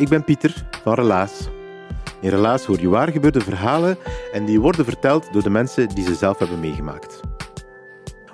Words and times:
Ik 0.00 0.08
ben 0.08 0.24
Pieter 0.24 0.54
van 0.82 0.94
Relaas. 0.94 1.48
In 2.20 2.30
Relaas 2.30 2.64
hoor 2.64 2.80
je 2.80 2.88
waar 2.88 3.12
gebeurde 3.12 3.40
verhalen 3.40 3.98
en 4.32 4.44
die 4.44 4.60
worden 4.60 4.84
verteld 4.84 5.32
door 5.32 5.42
de 5.42 5.50
mensen 5.50 5.88
die 5.88 6.04
ze 6.04 6.14
zelf 6.14 6.38
hebben 6.38 6.60
meegemaakt. 6.60 7.20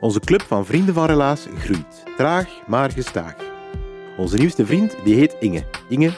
Onze 0.01 0.21
club 0.21 0.43
van 0.43 0.67
vrienden 0.67 0.95
van 0.95 1.07
Relaas 1.07 1.47
groeit, 1.59 2.05
traag 2.17 2.49
maar 2.67 2.91
gestaag. 2.91 3.35
Onze 4.17 4.37
nieuwste 4.37 4.67
vriend 4.67 4.97
die 5.05 5.15
heet 5.15 5.37
Inge. 5.41 5.65
Inge, 5.89 6.13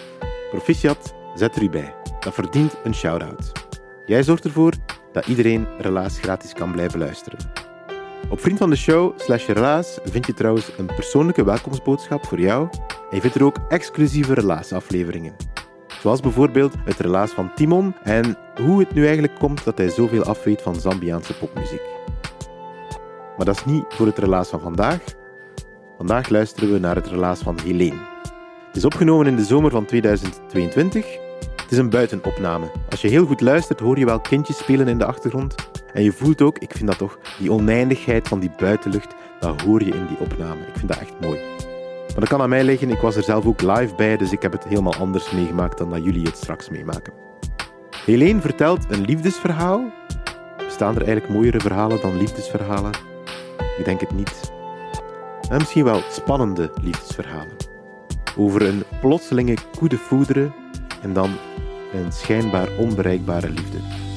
proficiat, 0.51 1.15
zet 1.35 1.57
er 1.57 1.63
u 1.63 1.71
bij. 1.71 1.95
Dat 2.21 2.35
verdient 2.35 2.75
een 2.85 2.95
shout-out. 2.95 3.53
Jij 4.07 4.23
zorgt 4.23 4.45
ervoor 4.45 4.73
dat 5.13 5.27
iedereen 5.27 5.67
Relaas 5.79 6.19
gratis 6.19 6.53
kan 6.53 6.73
blijven 6.73 6.99
luisteren. 6.99 7.39
Op 8.31 8.41
Vriend 8.41 8.59
van 8.59 8.71
de 8.71 8.77
Show 8.77 9.13
slash 9.17 9.47
Relaas 9.47 9.99
vind 10.05 10.27
je 10.27 10.35
trouwens 10.35 10.71
een 10.79 10.87
persoonlijke 10.87 11.45
welkomstboodschap 11.45 12.27
voor 12.27 12.41
jou 12.41 12.69
en 12.89 13.17
je 13.17 13.21
vindt 13.21 13.37
er 13.37 13.45
ook 13.45 13.57
exclusieve 13.69 14.35
relaasafleveringen. 14.35 15.37
Zoals 16.01 16.21
bijvoorbeeld 16.21 16.75
het 16.85 16.99
relaas 16.99 17.31
van 17.31 17.55
Timon 17.55 17.95
en 18.03 18.39
hoe 18.63 18.79
het 18.79 18.95
nu 18.95 19.03
eigenlijk 19.03 19.39
komt 19.39 19.65
dat 19.65 19.79
hij 19.79 19.89
zoveel 19.89 20.25
afweet 20.25 20.63
van 20.63 20.75
Zambiaanse 20.75 21.35
popmuziek. 21.35 21.83
Maar 23.37 23.47
dat 23.47 23.57
is 23.57 23.65
niet 23.65 23.85
voor 23.89 24.07
het 24.07 24.19
relaas 24.19 24.49
van 24.49 24.61
vandaag. 24.61 25.01
Vandaag 25.97 26.29
luisteren 26.29 26.73
we 26.73 26.79
naar 26.79 26.97
het 26.97 27.07
relaas 27.07 27.41
van 27.41 27.59
Helene. 27.65 28.07
Het 28.67 28.77
is 28.77 28.85
opgenomen 28.85 29.27
in 29.27 29.37
de 29.37 29.45
zomer 29.45 29.71
van 29.71 29.85
2022. 29.85 31.28
Het 31.69 31.77
is 31.77 31.83
een 31.83 31.91
buitenopname. 31.91 32.71
Als 32.91 33.01
je 33.01 33.09
heel 33.09 33.27
goed 33.27 33.41
luistert, 33.41 33.81
hoor 33.81 33.99
je 33.99 34.05
wel 34.05 34.21
kindjes 34.21 34.59
spelen 34.59 34.89
in 34.89 34.99
de 34.99 35.05
achtergrond. 35.05 35.55
En 35.93 36.03
je 36.03 36.13
voelt 36.13 36.43
ook, 36.43 36.59
ik 36.59 36.73
vind 36.73 36.89
dat 36.89 36.99
toch, 36.99 37.19
die 37.39 37.53
oneindigheid 37.53 38.29
van 38.29 38.41
die 38.41 38.51
buitenlucht, 38.57 39.15
dat 39.41 39.63
hoor 39.63 39.85
je 39.85 39.91
in 39.91 40.07
die 40.07 40.19
opname. 40.19 40.61
Ik 40.61 40.77
vind 40.77 40.89
dat 40.89 40.99
echt 40.99 41.21
mooi. 41.21 41.39
Maar 42.07 42.21
dat 42.21 42.29
kan 42.29 42.41
aan 42.41 42.49
mij 42.49 42.65
liggen, 42.65 42.91
ik 42.91 43.01
was 43.01 43.17
er 43.17 43.23
zelf 43.23 43.47
ook 43.47 43.61
live 43.61 43.95
bij, 43.97 44.17
dus 44.17 44.33
ik 44.33 44.43
heb 44.43 44.53
het 44.53 44.65
helemaal 44.65 44.95
anders 44.95 45.31
meegemaakt 45.31 45.79
dan 45.79 45.91
dat 45.91 46.05
jullie 46.05 46.27
het 46.27 46.37
straks 46.37 46.69
meemaken. 46.69 47.13
Helene 48.05 48.41
vertelt 48.41 48.85
een 48.89 49.05
liefdesverhaal. 49.05 49.93
Bestaan 50.57 50.95
er 50.95 51.03
eigenlijk 51.03 51.33
mooiere 51.33 51.61
verhalen 51.61 52.01
dan 52.01 52.17
liefdesverhalen? 52.17 52.93
Ik 53.79 53.85
denk 53.85 54.01
het 54.01 54.13
niet. 54.13 54.53
En 55.51 55.59
misschien 55.59 55.85
wel 55.85 56.01
spannende 56.11 56.71
liefdesverhalen. 56.83 57.57
Over 58.37 58.63
een 58.63 58.83
plotselinge 59.01 59.57
coup 59.77 59.91
de 59.91 59.99
foudre 59.99 60.51
en 61.03 61.13
dan 61.13 61.31
een 61.93 62.13
schijnbaar 62.13 62.69
onbereikbare 62.79 63.51
liefde. 63.51 64.08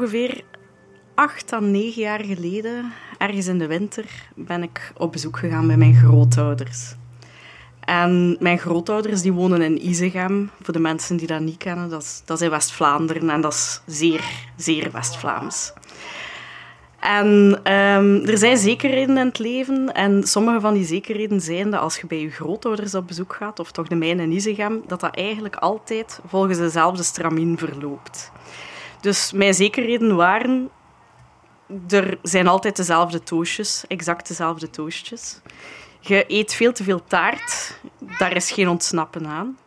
Ongeveer 0.00 0.40
acht 1.14 1.52
à 1.52 1.58
negen 1.58 2.02
jaar 2.02 2.24
geleden, 2.24 2.92
ergens 3.18 3.46
in 3.46 3.58
de 3.58 3.66
winter, 3.66 4.04
ben 4.34 4.62
ik 4.62 4.92
op 4.96 5.12
bezoek 5.12 5.38
gegaan 5.38 5.66
bij 5.66 5.76
mijn 5.76 5.94
grootouders. 5.94 6.94
En 7.80 8.36
mijn 8.38 8.58
grootouders 8.58 9.22
die 9.22 9.32
wonen 9.32 9.62
in 9.62 9.86
Izegem. 9.86 10.50
Voor 10.62 10.72
de 10.72 10.80
mensen 10.80 11.16
die 11.16 11.26
dat 11.26 11.40
niet 11.40 11.56
kennen, 11.56 11.88
dat 11.88 12.02
is, 12.02 12.22
dat 12.24 12.36
is 12.36 12.44
in 12.44 12.50
West-Vlaanderen 12.50 13.30
en 13.30 13.40
dat 13.40 13.52
is 13.52 13.80
zeer, 13.86 14.24
zeer 14.56 14.90
West-Vlaams. 14.92 15.72
En 17.00 17.60
um, 17.72 18.26
er 18.26 18.38
zijn 18.38 18.56
zekerheden 18.56 19.18
in 19.18 19.26
het 19.26 19.38
leven. 19.38 19.94
En 19.94 20.22
sommige 20.22 20.60
van 20.60 20.74
die 20.74 20.84
zekerheden 20.84 21.40
zijn 21.40 21.70
dat 21.70 21.80
als 21.80 21.98
je 21.98 22.06
bij 22.06 22.20
je 22.20 22.30
grootouders 22.30 22.94
op 22.94 23.06
bezoek 23.06 23.34
gaat, 23.34 23.58
of 23.58 23.72
toch 23.72 23.88
de 23.88 23.94
mijne 23.94 24.22
in 24.22 24.32
Izegem, 24.32 24.82
dat 24.86 25.00
dat 25.00 25.14
eigenlijk 25.14 25.56
altijd 25.56 26.20
volgens 26.26 26.58
dezelfde 26.58 27.02
stramien 27.02 27.58
verloopt. 27.58 28.32
Dus 29.00 29.32
mijn 29.32 29.54
zekerheden 29.54 30.16
waren... 30.16 30.70
Er 31.88 32.18
zijn 32.22 32.46
altijd 32.46 32.76
dezelfde 32.76 33.22
toastjes, 33.22 33.84
exact 33.88 34.28
dezelfde 34.28 34.70
toastjes. 34.70 35.40
Je 36.00 36.24
eet 36.28 36.54
veel 36.54 36.72
te 36.72 36.84
veel 36.84 37.04
taart, 37.04 37.80
daar 38.18 38.36
is 38.36 38.50
geen 38.50 38.68
ontsnappen 38.68 39.26
aan. 39.26 39.58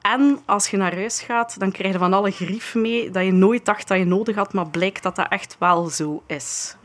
En 0.00 0.40
als 0.46 0.68
je 0.68 0.76
naar 0.76 0.94
huis 0.94 1.20
gaat, 1.20 1.58
dan 1.58 1.72
krijg 1.72 1.92
je 1.92 1.98
van 1.98 2.12
alle 2.12 2.30
grief 2.30 2.74
mee 2.74 3.10
dat 3.10 3.24
je 3.24 3.32
nooit 3.32 3.64
dacht 3.64 3.88
dat 3.88 3.98
je 3.98 4.04
nodig 4.04 4.36
had, 4.36 4.52
maar 4.52 4.68
blijkt 4.68 5.02
dat 5.02 5.16
dat 5.16 5.28
echt 5.28 5.56
wel 5.58 5.88
zo 5.88 6.22
is. 6.26 6.76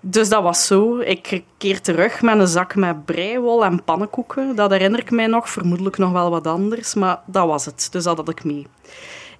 Dus 0.00 0.28
dat 0.28 0.42
was 0.42 0.66
zo. 0.66 0.98
Ik 0.98 1.42
keer 1.56 1.80
terug 1.80 2.22
met 2.22 2.38
een 2.38 2.46
zak 2.46 2.74
met 2.74 3.04
breiwol 3.04 3.64
en 3.64 3.84
pannenkoeken. 3.84 4.56
Dat 4.56 4.70
herinner 4.70 5.00
ik 5.00 5.10
mij 5.10 5.26
nog, 5.26 5.50
vermoedelijk 5.50 5.98
nog 5.98 6.12
wel 6.12 6.30
wat 6.30 6.46
anders, 6.46 6.94
maar 6.94 7.20
dat 7.26 7.46
was 7.46 7.64
het. 7.64 7.88
Dus 7.90 8.04
dat 8.04 8.16
had 8.16 8.28
ik 8.28 8.44
mee. 8.44 8.66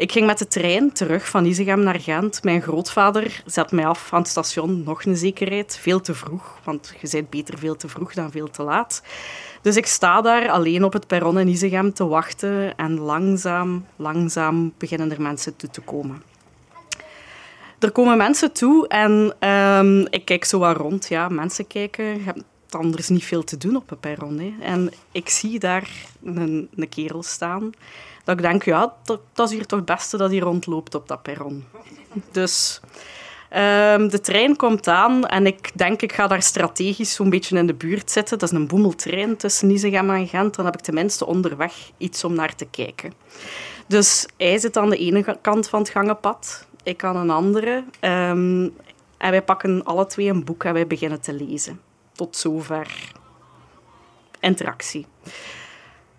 Ik 0.01 0.13
ging 0.13 0.27
met 0.27 0.39
de 0.39 0.47
trein 0.47 0.93
terug 0.93 1.29
van 1.29 1.45
Isegem 1.45 1.83
naar 1.83 2.01
Gent. 2.01 2.43
Mijn 2.43 2.63
grootvader 2.63 3.43
zet 3.47 3.73
mij 3.73 3.87
af 3.87 4.13
aan 4.13 4.21
het 4.21 4.29
station. 4.29 4.83
Nog 4.83 5.05
een 5.05 5.17
zekerheid. 5.17 5.79
Veel 5.81 6.01
te 6.01 6.15
vroeg, 6.15 6.59
want 6.65 6.95
je 7.01 7.09
bent 7.11 7.31
beter 7.31 7.59
veel 7.59 7.77
te 7.77 7.89
vroeg 7.89 8.15
dan 8.15 8.31
veel 8.31 8.51
te 8.51 8.63
laat. 8.63 9.03
Dus 9.63 9.77
ik 9.77 9.87
sta 9.87 10.21
daar 10.21 10.51
alleen 10.51 10.85
op 10.85 10.93
het 10.93 11.07
perron 11.07 11.39
in 11.39 11.49
Isegem 11.49 11.93
te 11.93 12.07
wachten. 12.07 12.77
En 12.77 12.99
langzaam, 12.99 13.87
langzaam 13.97 14.73
beginnen 14.79 15.11
er 15.11 15.23
mensen 15.23 15.57
toe 15.57 15.71
te 15.71 15.81
komen. 15.81 16.23
Er 17.79 17.91
komen 17.91 18.17
mensen 18.17 18.53
toe 18.53 18.89
en 18.89 19.37
um, 19.49 20.07
ik 20.11 20.25
kijk 20.25 20.45
zo 20.45 20.59
wat 20.59 20.77
rond. 20.77 21.09
Ja, 21.09 21.29
mensen 21.29 21.67
kijken. 21.67 22.23
Anders 22.75 23.09
niet 23.09 23.25
veel 23.25 23.45
te 23.45 23.57
doen 23.57 23.77
op 23.77 23.89
het 23.89 24.01
perron. 24.01 24.39
Hè. 24.39 24.55
En 24.61 24.93
ik 25.13 25.29
zie 25.29 25.59
daar 25.59 25.91
een, 26.25 26.69
een 26.77 26.89
kerel 26.89 27.23
staan 27.23 27.73
dat 28.25 28.37
ik 28.37 28.43
denk, 28.43 28.65
ja, 28.65 28.95
dat, 29.05 29.21
dat, 29.33 29.49
is 29.49 29.57
hier 29.57 29.67
toch 29.67 29.79
het 29.79 29.89
beste 29.89 30.17
dat 30.17 30.31
hij 30.31 30.39
rondloopt 30.39 30.95
op 30.95 31.09
dat 31.09 31.23
perron. 31.23 31.65
Dus 32.31 32.81
um, 33.51 34.09
de 34.09 34.21
trein 34.23 34.57
komt 34.57 34.89
aan 34.89 35.27
en 35.27 35.47
ik 35.47 35.71
denk, 35.75 36.03
ik 36.03 36.13
ga 36.13 36.27
daar 36.27 36.43
strategisch 36.43 37.15
zo'n 37.15 37.31
beetje 37.31 37.59
in 37.59 37.67
de 37.67 37.75
buurt 37.75 38.11
zitten. 38.11 38.39
Dat 38.39 38.53
is 38.53 38.59
een 38.59 38.67
boemeltrein 38.67 39.37
tussen 39.37 39.71
Isegem 39.71 40.11
en 40.11 40.29
Gent. 40.29 40.55
Dan 40.55 40.65
heb 40.65 40.75
ik 40.75 40.81
tenminste 40.81 41.27
onderweg 41.27 41.91
iets 41.97 42.25
om 42.25 42.35
naar 42.35 42.55
te 42.55 42.67
kijken. 42.67 43.13
Dus 43.87 44.27
hij 44.37 44.59
zit 44.59 44.77
aan 44.77 44.91
de 44.91 44.97
ene 44.97 45.39
kant 45.41 45.69
van 45.69 45.81
het 45.81 45.89
gangenpad, 45.89 46.67
ik 46.83 47.05
aan 47.05 47.17
een 47.17 47.31
andere. 47.31 47.85
Um, 48.01 48.73
en 49.17 49.31
wij 49.31 49.43
pakken 49.43 49.85
alle 49.85 50.07
twee 50.07 50.29
een 50.29 50.45
boek 50.45 50.65
en 50.65 50.73
wij 50.73 50.87
beginnen 50.87 51.21
te 51.21 51.33
lezen. 51.33 51.81
Tot 52.21 52.37
zover 52.37 53.13
interactie. 54.41 55.07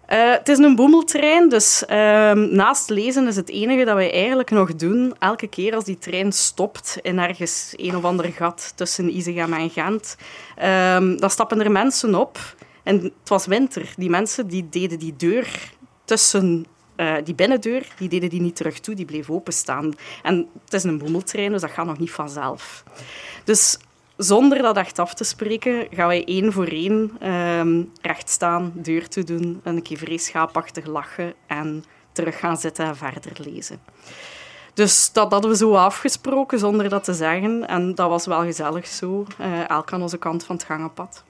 Uh, 0.09 0.31
het 0.31 0.49
is 0.49 0.57
een 0.57 0.75
boemeltrein, 0.75 1.49
dus 1.49 1.83
uh, 1.89 2.31
naast 2.31 2.89
lezen 2.89 3.27
is 3.27 3.35
het 3.35 3.49
enige 3.49 3.85
dat 3.85 3.95
wij 3.95 4.11
eigenlijk 4.11 4.49
nog 4.49 4.75
doen, 4.75 5.15
elke 5.19 5.47
keer 5.47 5.75
als 5.75 5.83
die 5.83 5.97
trein 5.97 6.31
stopt 6.31 6.97
in 7.01 7.19
ergens 7.19 7.73
een 7.75 7.95
of 7.95 8.03
ander 8.03 8.25
gat 8.25 8.73
tussen 8.75 9.15
Isegem 9.15 9.53
en 9.53 9.69
Gent, 9.69 10.17
uh, 10.57 11.17
dan 11.17 11.29
stappen 11.29 11.61
er 11.61 11.71
mensen 11.71 12.15
op. 12.15 12.55
En 12.83 13.03
het 13.03 13.29
was 13.29 13.45
winter. 13.45 13.93
Die 13.97 14.09
mensen 14.09 14.47
die 14.47 14.69
deden 14.69 14.99
die 14.99 15.15
deur 15.15 15.71
tussen 16.05 16.65
uh, 16.97 17.15
die 17.23 17.35
binnendeur, 17.35 17.87
die 17.97 18.09
deden 18.09 18.29
die 18.29 18.41
niet 18.41 18.55
terug 18.55 18.79
toe, 18.79 18.95
die 18.95 19.05
bleef 19.05 19.29
openstaan. 19.29 19.93
En 20.23 20.47
het 20.65 20.73
is 20.73 20.83
een 20.83 20.97
boemeltrein, 20.97 21.51
dus 21.51 21.61
dat 21.61 21.71
gaat 21.71 21.85
nog 21.85 21.99
niet 21.99 22.11
vanzelf. 22.11 22.83
Dus 23.43 23.77
zonder 24.23 24.61
dat 24.61 24.77
echt 24.77 24.99
af 24.99 25.13
te 25.13 25.23
spreken, 25.23 25.87
gaan 25.91 26.07
wij 26.07 26.25
één 26.25 26.53
voor 26.53 26.67
één 26.67 27.11
ehm, 27.19 27.83
recht 28.01 28.29
staan, 28.29 28.71
deur 28.75 29.07
te 29.07 29.23
doen, 29.23 29.59
een 29.63 29.81
keer 29.81 29.97
vreeschaapachtig 29.97 30.85
lachen 30.85 31.33
en 31.47 31.83
terug 32.11 32.39
gaan 32.39 32.57
zitten 32.57 32.85
en 32.85 32.95
verder 32.95 33.31
lezen. 33.43 33.79
Dus 34.73 35.13
dat 35.13 35.31
hadden 35.31 35.49
we 35.49 35.57
zo 35.57 35.75
afgesproken 35.75 36.59
zonder 36.59 36.89
dat 36.89 37.03
te 37.03 37.13
zeggen. 37.13 37.67
En 37.67 37.95
dat 37.95 38.09
was 38.09 38.25
wel 38.25 38.41
gezellig 38.41 38.87
zo, 38.87 39.25
uh, 39.39 39.69
elk 39.69 39.93
aan 39.93 40.01
onze 40.01 40.17
kant 40.17 40.43
van 40.43 40.55
het 40.55 40.65
gangenpad. 40.65 41.23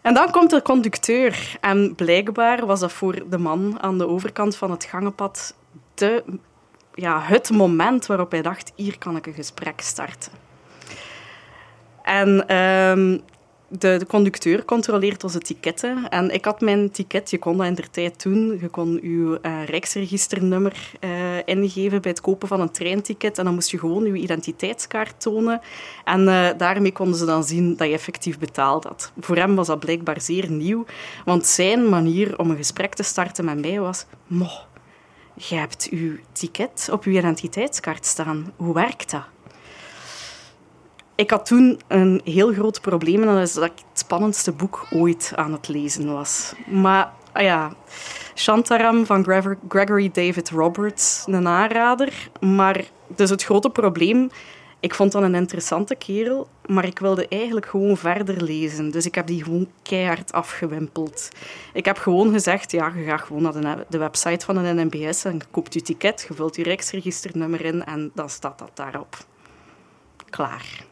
En 0.00 0.14
dan 0.14 0.30
komt 0.30 0.50
de 0.50 0.62
conducteur. 0.62 1.56
En 1.60 1.94
blijkbaar 1.94 2.66
was 2.66 2.80
dat 2.80 2.92
voor 2.92 3.28
de 3.30 3.38
man 3.38 3.82
aan 3.82 3.98
de 3.98 4.08
overkant 4.08 4.56
van 4.56 4.70
het 4.70 4.84
gangenpad 4.84 5.54
de, 5.94 6.24
ja, 6.94 7.20
het 7.20 7.50
moment 7.50 8.06
waarop 8.06 8.30
hij 8.30 8.42
dacht: 8.42 8.72
hier 8.74 8.98
kan 8.98 9.16
ik 9.16 9.26
een 9.26 9.34
gesprek 9.34 9.80
starten. 9.80 10.49
En 12.10 12.46
ehm, 12.46 13.18
de, 13.68 13.96
de, 13.96 14.06
conducteur 14.06 14.64
controleert 14.64 15.24
onze 15.24 15.38
ticketten. 15.38 16.08
En 16.08 16.30
ik 16.30 16.44
had 16.44 16.60
mijn 16.60 16.90
ticket, 16.90 17.30
je 17.30 17.38
kon 17.38 17.56
dat 17.56 17.66
in 17.66 17.74
der 17.74 17.90
tijd 17.90 18.22
doen. 18.22 18.58
Je 18.60 18.68
kon 18.68 18.92
je 18.92 19.38
uh, 19.42 19.64
Rijksregisternummer 19.64 20.92
uh, 21.00 21.10
ingeven 21.44 22.02
bij 22.02 22.10
het 22.10 22.20
kopen 22.20 22.48
van 22.48 22.60
een 22.60 22.70
treinticket. 22.70 23.38
En 23.38 23.44
dan 23.44 23.54
moest 23.54 23.70
je 23.70 23.78
gewoon 23.78 24.04
je 24.04 24.16
identiteitskaart 24.16 25.20
tonen. 25.20 25.60
En 26.04 26.20
uh, 26.20 26.48
daarmee 26.56 26.92
konden 26.92 27.18
ze 27.18 27.24
dan 27.24 27.44
zien 27.44 27.76
dat 27.76 27.88
je 27.88 27.94
effectief 27.94 28.38
betaald 28.38 28.84
had. 28.84 29.12
Voor 29.20 29.36
hem 29.36 29.54
was 29.54 29.66
dat 29.66 29.80
blijkbaar 29.80 30.20
zeer 30.20 30.50
nieuw. 30.50 30.84
Want 31.24 31.46
zijn 31.46 31.88
manier 31.88 32.38
om 32.38 32.50
een 32.50 32.56
gesprek 32.56 32.94
te 32.94 33.02
starten 33.02 33.44
met 33.44 33.60
mij 33.60 33.80
was... 33.80 34.06
Mo, 34.26 34.48
je 35.34 35.54
hebt 35.54 35.88
je 35.90 36.20
ticket 36.32 36.88
op 36.92 37.04
je 37.04 37.10
identiteitskaart 37.10 38.06
staan. 38.06 38.52
Hoe 38.56 38.74
werkt 38.74 39.10
dat? 39.10 39.24
Ik 41.20 41.30
had 41.30 41.46
toen 41.46 41.80
een 41.88 42.20
heel 42.24 42.52
groot 42.52 42.80
probleem 42.80 43.20
en 43.22 43.26
dat 43.26 43.38
is 43.38 43.52
dat 43.52 43.64
ik 43.64 43.72
het 43.88 43.98
spannendste 43.98 44.52
boek 44.52 44.86
ooit 44.90 45.32
aan 45.34 45.52
het 45.52 45.68
lezen 45.68 46.12
was. 46.12 46.52
Maar 46.66 47.12
ah 47.32 47.42
ja, 47.42 47.72
Shantaram 48.34 49.06
van 49.06 49.24
Gregory 49.68 50.10
David 50.12 50.50
Roberts, 50.50 51.24
een 51.26 51.48
aanrader. 51.48 52.30
Maar 52.40 52.84
dus 53.06 53.30
het 53.30 53.44
grote 53.44 53.70
probleem, 53.70 54.30
ik 54.80 54.94
vond 54.94 55.12
dat 55.12 55.22
een 55.22 55.34
interessante 55.34 55.94
kerel, 55.94 56.48
maar 56.66 56.84
ik 56.84 56.98
wilde 56.98 57.28
eigenlijk 57.28 57.66
gewoon 57.66 57.96
verder 57.96 58.42
lezen. 58.42 58.90
Dus 58.90 59.06
ik 59.06 59.14
heb 59.14 59.26
die 59.26 59.44
gewoon 59.44 59.68
keihard 59.82 60.32
afgewimpeld. 60.32 61.28
Ik 61.72 61.84
heb 61.84 61.98
gewoon 61.98 62.32
gezegd, 62.32 62.70
ja, 62.70 62.92
je 62.96 63.04
gaat 63.04 63.20
gewoon 63.20 63.60
naar 63.60 63.84
de, 63.88 63.98
website 63.98 64.44
van 64.44 64.56
een 64.56 64.76
NMBS 64.76 65.24
en 65.24 65.34
je 65.34 65.40
koopt 65.50 65.74
je 65.74 65.82
ticket, 65.82 66.24
je 66.28 66.34
vult 66.34 66.56
je 66.56 66.62
Rijksregisternummer 66.62 67.64
in 67.64 67.84
en 67.84 68.10
dan 68.14 68.30
staat 68.30 68.58
dat 68.58 68.70
daarop. 68.74 69.16
Klaar. 70.30 70.88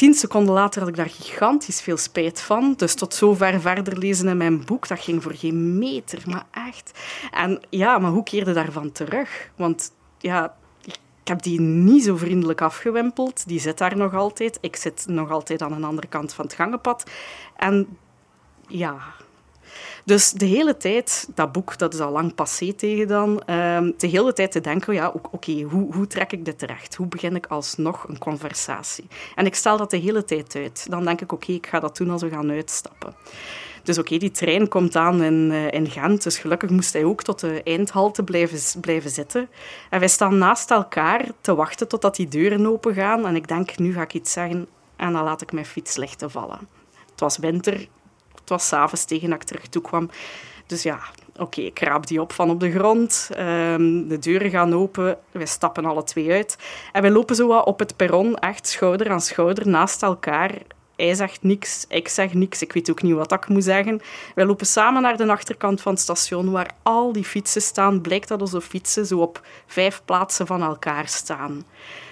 Tien 0.00 0.14
seconden 0.14 0.54
later 0.54 0.80
had 0.80 0.88
ik 0.88 0.96
daar 0.96 1.10
gigantisch 1.10 1.80
veel 1.80 1.96
spijt 1.96 2.40
van. 2.40 2.74
Dus 2.76 2.94
tot 2.94 3.14
zover 3.14 3.60
verder 3.60 3.98
lezen 3.98 4.28
in 4.28 4.36
mijn 4.36 4.64
boek, 4.64 4.88
dat 4.88 5.00
ging 5.00 5.22
voor 5.22 5.34
geen 5.34 5.78
meter, 5.78 6.22
maar 6.26 6.46
echt. 6.50 6.98
En 7.30 7.60
ja, 7.68 7.98
maar 7.98 8.10
hoe 8.10 8.22
keerde 8.22 8.52
daarvan 8.52 8.92
terug? 8.92 9.50
Want 9.56 9.92
ja, 10.18 10.54
ik 10.84 10.98
heb 11.24 11.42
die 11.42 11.60
niet 11.60 12.04
zo 12.04 12.16
vriendelijk 12.16 12.60
afgewimpeld. 12.60 13.48
Die 13.48 13.60
zit 13.60 13.78
daar 13.78 13.96
nog 13.96 14.14
altijd. 14.14 14.58
Ik 14.60 14.76
zit 14.76 15.04
nog 15.08 15.30
altijd 15.30 15.62
aan 15.62 15.80
de 15.80 15.86
andere 15.86 16.08
kant 16.08 16.32
van 16.32 16.44
het 16.44 16.54
gangenpad. 16.54 17.10
En 17.56 17.98
ja, 18.68 18.98
dus 20.04 20.30
de 20.30 20.44
hele 20.44 20.76
tijd, 20.76 21.28
dat 21.34 21.52
boek 21.52 21.78
dat 21.78 21.94
is 21.94 22.00
al 22.00 22.12
lang 22.12 22.34
passé 22.34 22.72
tegen 22.72 23.08
dan, 23.08 23.42
ehm, 23.46 23.90
de 23.96 24.06
hele 24.06 24.32
tijd 24.32 24.52
te 24.52 24.60
denken, 24.60 24.94
ja, 24.94 25.12
oké, 25.30 25.60
hoe, 25.60 25.94
hoe 25.94 26.06
trek 26.06 26.32
ik 26.32 26.44
dit 26.44 26.58
terecht? 26.58 26.94
Hoe 26.94 27.06
begin 27.06 27.36
ik 27.36 27.46
alsnog 27.46 28.08
een 28.08 28.18
conversatie? 28.18 29.06
En 29.34 29.46
ik 29.46 29.54
stel 29.54 29.76
dat 29.76 29.90
de 29.90 29.96
hele 29.96 30.24
tijd 30.24 30.54
uit. 30.56 30.86
Dan 30.90 31.04
denk 31.04 31.20
ik, 31.20 31.32
oké, 31.32 31.52
ik 31.52 31.66
ga 31.66 31.80
dat 31.80 31.96
doen 31.96 32.10
als 32.10 32.22
we 32.22 32.28
gaan 32.28 32.50
uitstappen. 32.50 33.14
Dus 33.82 33.98
oké, 33.98 34.16
die 34.16 34.30
trein 34.30 34.68
komt 34.68 34.96
aan 34.96 35.22
in, 35.22 35.50
uh, 35.50 35.70
in 35.70 35.90
Gent. 35.90 36.22
Dus 36.22 36.38
gelukkig 36.38 36.70
moest 36.70 36.92
hij 36.92 37.04
ook 37.04 37.22
tot 37.22 37.40
de 37.40 37.62
eindhalte 37.62 38.22
blijven, 38.22 38.80
blijven 38.80 39.10
zitten. 39.10 39.48
En 39.90 39.98
wij 39.98 40.08
staan 40.08 40.38
naast 40.38 40.70
elkaar 40.70 41.26
te 41.40 41.54
wachten 41.54 41.88
totdat 41.88 42.16
die 42.16 42.28
deuren 42.28 42.66
open 42.66 42.94
gaan. 42.94 43.26
En 43.26 43.36
ik 43.36 43.48
denk, 43.48 43.78
nu 43.78 43.92
ga 43.92 44.02
ik 44.02 44.14
iets 44.14 44.32
zeggen. 44.32 44.66
En 44.96 45.12
dan 45.12 45.24
laat 45.24 45.42
ik 45.42 45.52
mijn 45.52 45.66
fiets 45.66 45.96
lichten 45.96 46.30
vallen. 46.30 46.58
Het 47.10 47.20
was 47.20 47.38
winter, 47.38 47.88
was 48.50 48.66
s'avonds 48.68 49.04
tegen 49.04 49.30
dat 49.30 49.42
ik 49.42 49.48
terug 49.48 49.66
toe 49.66 49.82
kwam. 49.82 50.10
Dus 50.66 50.82
ja, 50.82 50.98
oké, 51.36 51.60
ik 51.60 51.78
raap 51.78 52.06
die 52.06 52.20
op 52.20 52.32
van 52.32 52.50
op 52.50 52.60
de 52.60 52.70
grond. 52.70 53.30
Ehm, 53.32 54.08
de 54.08 54.18
deuren 54.20 54.50
gaan 54.50 54.74
open. 54.74 55.18
Wij 55.30 55.46
stappen 55.46 55.84
alle 55.84 56.04
twee 56.04 56.32
uit. 56.32 56.58
En 56.92 57.02
we 57.02 57.10
lopen 57.10 57.36
zo 57.36 57.46
wat 57.46 57.66
op 57.66 57.78
het 57.78 57.96
perron, 57.96 58.38
echt 58.38 58.66
schouder 58.66 59.10
aan 59.10 59.20
schouder, 59.20 59.68
naast 59.68 60.02
elkaar. 60.02 60.50
Hij 60.96 61.14
zegt 61.14 61.42
niks, 61.42 61.84
ik 61.88 62.08
zeg 62.08 62.34
niks. 62.34 62.62
Ik 62.62 62.72
weet 62.72 62.90
ook 62.90 63.02
niet 63.02 63.14
wat 63.14 63.32
ik 63.32 63.48
moet 63.48 63.64
zeggen. 63.64 64.00
Wij 64.34 64.44
lopen 64.44 64.66
samen 64.66 65.02
naar 65.02 65.16
de 65.16 65.30
achterkant 65.30 65.80
van 65.80 65.92
het 65.92 66.00
station, 66.00 66.50
waar 66.50 66.70
al 66.82 67.12
die 67.12 67.24
fietsen 67.24 67.62
staan. 67.62 68.00
Blijkt 68.00 68.28
dat 68.28 68.40
onze 68.40 68.60
fietsen 68.60 69.06
zo 69.06 69.18
op 69.18 69.46
vijf 69.66 70.02
plaatsen 70.04 70.46
van 70.46 70.62
elkaar 70.62 71.08
staan. 71.08 71.64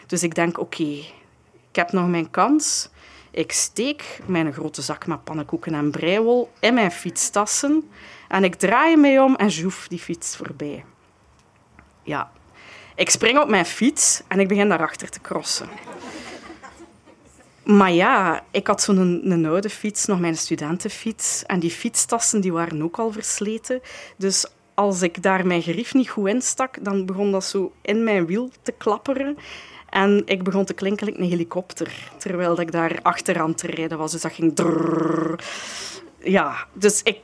Dus 0.06 0.22
ik 0.22 0.34
denk, 0.34 0.58
oké, 0.58 0.84
ik 1.70 1.76
heb 1.76 1.92
nog 1.92 2.08
mijn 2.08 2.30
kans. 2.30 2.88
Ik 3.38 3.52
steek 3.52 4.20
mijn 4.26 4.52
grote 4.52 4.82
zak 4.82 5.06
met 5.06 5.24
pannenkoeken 5.24 5.74
en 5.74 5.90
breiwol 5.90 6.50
in 6.60 6.74
mijn 6.74 6.90
fietstassen 6.90 7.90
en 8.28 8.44
ik 8.44 8.54
draai 8.54 8.96
mij 8.96 9.20
om 9.20 9.36
en 9.36 9.48
joef 9.48 9.88
die 9.88 9.98
fiets 9.98 10.36
voorbij. 10.36 10.84
Ja, 12.02 12.30
ik 12.94 13.10
spring 13.10 13.38
op 13.38 13.48
mijn 13.48 13.64
fiets 13.64 14.22
en 14.28 14.40
ik 14.40 14.48
begin 14.48 14.68
daarachter 14.68 15.10
te 15.10 15.20
crossen. 15.20 15.68
Maar 17.64 17.92
ja, 17.92 18.44
ik 18.50 18.66
had 18.66 18.82
zo'n 18.82 19.30
een, 19.30 19.46
oude 19.46 19.70
fiets, 19.70 20.06
nog 20.06 20.20
mijn 20.20 20.36
studentenfiets. 20.36 21.42
En 21.46 21.60
die 21.60 21.70
fietstassen 21.70 22.40
die 22.40 22.52
waren 22.52 22.82
ook 22.82 22.98
al 22.98 23.12
versleten. 23.12 23.80
Dus 24.16 24.46
als 24.74 25.02
ik 25.02 25.22
daar 25.22 25.46
mijn 25.46 25.62
grief 25.62 25.94
niet 25.94 26.08
goed 26.08 26.28
in 26.28 26.42
stak, 26.42 26.84
dan 26.84 27.06
begon 27.06 27.32
dat 27.32 27.44
zo 27.44 27.72
in 27.82 28.04
mijn 28.04 28.26
wiel 28.26 28.50
te 28.62 28.72
klapperen. 28.72 29.36
En 29.90 30.22
ik 30.24 30.42
begon 30.42 30.64
te 30.64 30.74
klinken 30.74 31.06
like 31.06 31.20
een 31.20 31.28
helikopter, 31.28 32.10
terwijl 32.16 32.60
ik 32.60 32.72
daar 32.72 32.98
achteraan 33.02 33.54
te 33.54 33.66
rijden 33.66 33.98
was. 33.98 34.12
Dus 34.12 34.20
dat 34.20 34.32
ging 34.32 34.54
drrrr. 34.54 35.44
Ja, 36.18 36.66
dus 36.72 37.02
ik 37.02 37.18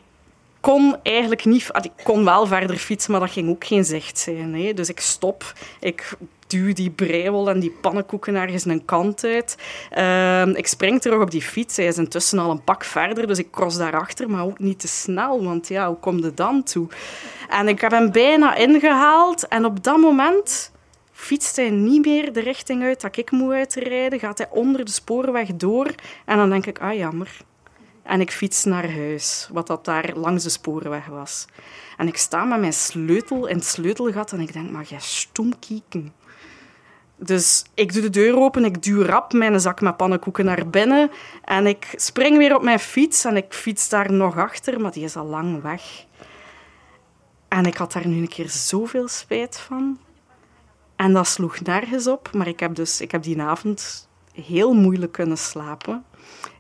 kon 0.61 0.97
eigenlijk 1.03 1.45
niet... 1.45 1.71
Ik 1.83 2.05
kon 2.05 2.25
wel 2.25 2.47
verder 2.47 2.77
fietsen, 2.77 3.11
maar 3.11 3.21
dat 3.21 3.31
ging 3.31 3.49
ook 3.49 3.65
geen 3.65 3.85
zicht 3.85 4.19
zijn. 4.19 4.55
Hè. 4.55 4.75
Dus 4.75 4.89
ik 4.89 5.01
stop, 5.01 5.53
ik 5.81 6.17
duw 6.47 6.73
die 6.73 6.91
breiwel 6.91 7.49
en 7.49 7.61
die 7.61 7.77
pannenkoeken 7.81 8.35
ergens 8.35 8.65
een 8.65 8.85
kant 8.85 9.25
uit. 9.25 9.57
Uh, 9.99 10.47
ik 10.47 10.67
spring 10.67 11.01
terug 11.01 11.21
op 11.21 11.31
die 11.31 11.43
fiets. 11.43 11.77
Hij 11.77 11.87
is 11.87 11.99
intussen 11.99 12.39
al 12.39 12.51
een 12.51 12.65
pak 12.65 12.85
verder, 12.85 13.27
dus 13.27 13.39
ik 13.39 13.51
cross 13.51 13.77
daarachter, 13.77 14.31
maar 14.31 14.45
ook 14.45 14.59
niet 14.59 14.81
te 14.81 14.89
snel, 14.89 15.45
want 15.45 15.69
ja, 15.69 15.87
hoe 15.87 15.97
kom 15.97 16.19
je 16.19 16.35
dan 16.35 16.63
toe? 16.63 16.89
En 17.49 17.69
ik 17.69 17.81
heb 17.81 17.91
hem 17.91 18.13
bijna 18.13 18.55
ingehaald 18.55 19.49
en 19.49 19.65
op 19.65 19.85
dat 19.85 19.97
moment 19.97 20.73
fietst 21.25 21.57
hij 21.57 21.71
niet 21.71 22.05
meer 22.05 22.33
de 22.33 22.41
richting 22.41 22.83
uit 22.83 23.01
dat 23.01 23.17
ik 23.17 23.31
moet 23.31 23.53
uitrijden, 23.53 24.19
gaat 24.19 24.39
hij 24.39 24.49
onder 24.51 24.85
de 24.85 24.91
spoorweg 24.91 25.55
door 25.55 25.95
en 26.25 26.37
dan 26.37 26.51
denk 26.51 26.67
ik, 26.67 26.79
ah 26.79 26.95
jammer. 26.95 27.37
En 28.03 28.21
ik 28.21 28.31
fiets 28.31 28.65
naar 28.65 28.93
huis, 28.93 29.49
wat 29.53 29.67
dat 29.67 29.85
daar 29.85 30.13
langs 30.15 30.43
de 30.43 30.49
spoorweg 30.49 31.07
was. 31.07 31.47
En 31.97 32.09
ik 32.09 32.17
sta 32.17 32.45
met 32.45 32.61
mijn 32.61 32.73
sleutel 32.73 33.47
in 33.47 33.57
het 33.57 33.65
sleutelgat 33.65 34.33
en 34.33 34.41
ik 34.41 34.53
denk, 34.53 34.71
maar 34.71 34.85
jij 34.85 35.01
stom 35.01 35.59
kieken. 35.59 36.13
Dus 37.17 37.65
ik 37.75 37.93
doe 37.93 38.03
de 38.03 38.11
deur 38.11 38.37
open, 38.37 38.65
ik 38.65 38.83
duw 38.83 39.03
rap 39.03 39.33
mijn 39.33 39.61
zak 39.61 39.81
met 39.81 39.97
pannenkoeken 39.97 40.45
naar 40.45 40.69
binnen 40.69 41.11
en 41.45 41.67
ik 41.67 41.95
spring 41.97 42.37
weer 42.37 42.55
op 42.55 42.63
mijn 42.63 42.79
fiets 42.79 43.25
en 43.25 43.37
ik 43.37 43.53
fiets 43.53 43.89
daar 43.89 44.13
nog 44.13 44.37
achter, 44.37 44.81
maar 44.81 44.93
die 44.93 45.05
is 45.05 45.17
al 45.17 45.27
lang 45.27 45.63
weg. 45.63 46.05
En 47.49 47.67
ik 47.67 47.77
had 47.77 47.93
daar 47.93 48.07
nu 48.07 48.21
een 48.21 48.29
keer 48.29 48.49
zoveel 48.49 49.09
spijt 49.09 49.59
van. 49.59 49.99
En 50.97 51.13
dat 51.13 51.27
sloeg 51.27 51.61
nergens 51.61 52.07
op, 52.07 52.31
maar 52.33 52.49
ik 52.49 52.61
heb, 52.61 52.75
dus, 52.75 53.01
ik 53.01 53.11
heb 53.11 53.23
die 53.23 53.41
avond 53.41 54.09
heel 54.33 54.73
moeilijk 54.73 55.13
kunnen 55.13 55.39
slapen. 55.39 56.05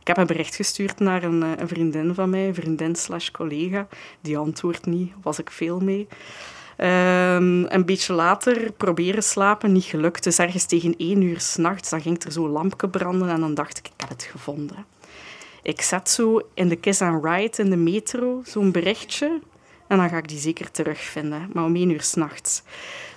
Ik 0.00 0.06
heb 0.06 0.16
een 0.16 0.26
bericht 0.26 0.54
gestuurd 0.54 0.98
naar 0.98 1.22
een, 1.22 1.42
eh, 1.42 1.50
een 1.56 1.68
vriendin 1.68 2.14
van 2.14 2.30
mij, 2.30 2.54
vriendin 2.54 2.96
slash 2.96 3.30
collega. 3.30 3.86
Die 4.20 4.38
antwoordt 4.38 4.86
niet, 4.86 5.12
was 5.22 5.38
ik 5.38 5.50
veel 5.50 5.80
mee. 5.80 6.08
Um, 6.78 7.64
een 7.64 7.84
beetje 7.84 8.12
later 8.12 8.72
proberen 8.72 9.22
slapen, 9.22 9.72
niet 9.72 9.84
gelukt. 9.84 10.24
Dus 10.24 10.38
ergens 10.38 10.64
tegen 10.64 10.96
één 10.96 11.22
uur 11.22 11.40
s'nachts, 11.40 11.90
dan 11.90 12.00
ging 12.00 12.24
er 12.24 12.32
zo 12.32 12.48
lampje 12.48 12.88
branden 12.88 13.28
en 13.28 13.40
dan 13.40 13.54
dacht 13.54 13.78
ik, 13.78 13.86
ik 13.86 14.00
heb 14.00 14.08
het 14.08 14.22
gevonden. 14.22 14.84
Ik 15.62 15.80
zet 15.80 16.10
zo 16.10 16.40
in 16.54 16.68
de 16.68 16.76
Kiss 16.76 17.02
and 17.02 17.24
Ride 17.24 17.62
in 17.62 17.70
de 17.70 17.76
metro 17.76 18.42
zo'n 18.44 18.72
berichtje 18.72 19.40
en 19.94 20.00
dan 20.00 20.08
ga 20.08 20.16
ik 20.16 20.28
die 20.28 20.38
zeker 20.38 20.70
terugvinden, 20.70 21.50
maar 21.52 21.64
om 21.64 21.76
één 21.76 21.90
uur 21.90 22.02
s'nachts. 22.02 22.62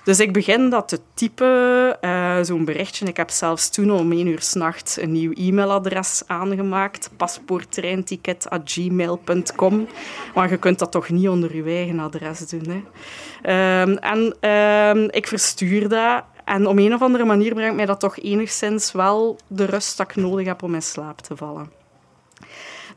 Dus 0.04 0.20
ik 0.20 0.32
begin 0.32 0.70
dat 0.70 0.88
te 0.88 1.00
typen, 1.14 1.96
uh, 2.00 2.38
zo'n 2.42 2.64
berichtje. 2.64 3.06
Ik 3.06 3.16
heb 3.16 3.30
zelfs 3.30 3.70
toen 3.70 3.90
om 3.90 4.12
één 4.12 4.26
uur 4.26 4.42
s'nachts 4.42 5.00
een 5.00 5.12
nieuw 5.12 5.32
e-mailadres 5.32 6.22
aangemaakt. 6.26 7.10
paspoorttreinticket.gmail.com. 7.16 9.88
Maar 10.34 10.50
je 10.50 10.56
kunt 10.56 10.78
dat 10.78 10.92
toch 10.92 11.08
niet 11.08 11.28
onder 11.28 11.56
je 11.56 11.62
eigen 11.62 11.98
adres 11.98 12.48
doen. 12.48 12.68
Hè? 12.68 12.82
Um, 13.82 13.96
en 13.96 14.36
um, 14.50 15.08
ik 15.10 15.26
verstuur 15.26 15.88
dat. 15.88 16.24
En 16.44 16.66
op 16.66 16.76
een 16.76 16.94
of 16.94 17.02
andere 17.02 17.24
manier 17.24 17.54
brengt 17.54 17.76
mij 17.76 17.86
dat 17.86 18.00
toch 18.00 18.18
enigszins 18.18 18.92
wel 18.92 19.38
de 19.46 19.64
rust 19.64 19.96
dat 19.96 20.10
ik 20.10 20.16
nodig 20.16 20.46
heb 20.46 20.62
om 20.62 20.74
in 20.74 20.82
slaap 20.82 21.20
te 21.20 21.36
vallen. 21.36 21.77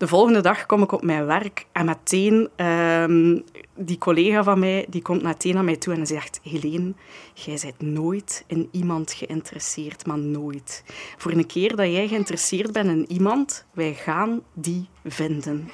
De 0.01 0.07
volgende 0.07 0.41
dag 0.41 0.65
kom 0.65 0.83
ik 0.83 0.91
op 0.91 1.03
mijn 1.03 1.25
werk 1.25 1.65
en 1.71 1.85
meteen, 1.85 2.49
ehm, 2.55 3.39
die 3.75 3.97
collega 3.97 4.43
van 4.43 4.59
mij, 4.59 4.85
die 4.89 5.01
komt 5.01 5.21
meteen 5.23 5.53
naar 5.53 5.63
mij 5.63 5.75
toe 5.75 5.93
en 5.93 6.07
zegt, 6.07 6.39
Helene, 6.43 6.93
jij 7.33 7.59
bent 7.61 7.91
nooit 7.91 8.43
in 8.47 8.69
iemand 8.71 9.13
geïnteresseerd, 9.13 10.05
maar 10.05 10.17
nooit. 10.17 10.83
Voor 11.17 11.31
een 11.31 11.45
keer 11.45 11.75
dat 11.75 11.85
jij 11.85 12.07
geïnteresseerd 12.07 12.71
bent 12.71 12.89
in 12.89 13.11
iemand, 13.11 13.65
wij 13.73 13.93
gaan 13.93 14.41
die 14.53 14.89
vinden. 15.05 15.69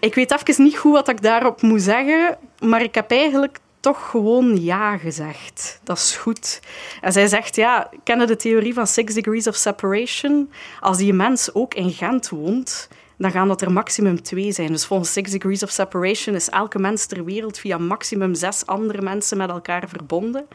ik 0.00 0.14
weet 0.14 0.30
even 0.32 0.64
niet 0.64 0.78
goed 0.78 0.92
wat 0.92 1.08
ik 1.08 1.22
daarop 1.22 1.62
moet 1.62 1.82
zeggen, 1.82 2.38
maar 2.60 2.82
ik 2.82 2.94
heb 2.94 3.10
eigenlijk 3.10 3.58
toch 3.86 4.10
gewoon 4.10 4.62
ja 4.62 4.98
gezegd. 4.98 5.80
Dat 5.84 5.96
is 5.96 6.16
goed. 6.16 6.60
En 7.00 7.12
zij 7.12 7.26
zegt, 7.26 7.56
ja, 7.56 7.90
kennen 8.04 8.26
de 8.26 8.36
theorie 8.36 8.74
van 8.74 8.86
Six 8.86 9.14
Degrees 9.14 9.46
of 9.46 9.54
Separation? 9.54 10.50
Als 10.80 10.96
die 10.96 11.12
mens 11.12 11.54
ook 11.54 11.74
in 11.74 11.90
Gent 11.90 12.28
woont, 12.28 12.88
dan 13.18 13.30
gaan 13.30 13.48
dat 13.48 13.62
er 13.62 13.72
maximum 13.72 14.22
twee 14.22 14.52
zijn. 14.52 14.72
Dus 14.72 14.86
volgens 14.86 15.12
Six 15.12 15.30
Degrees 15.30 15.62
of 15.62 15.70
Separation 15.70 16.34
is 16.34 16.48
elke 16.48 16.78
mens 16.78 17.06
ter 17.06 17.24
wereld 17.24 17.58
via 17.58 17.78
maximum 17.78 18.34
zes 18.34 18.66
andere 18.66 19.02
mensen 19.02 19.36
met 19.36 19.50
elkaar 19.50 19.88
verbonden. 19.88 20.46